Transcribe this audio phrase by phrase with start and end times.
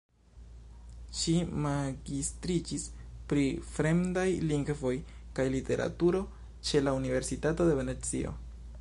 [1.17, 1.33] Ŝi
[1.65, 2.87] magistriĝis
[3.33, 4.95] pri Fremdaj lingvoj
[5.41, 6.27] kaj Literaturo
[6.71, 8.39] ĉe la Universitato de Venecio.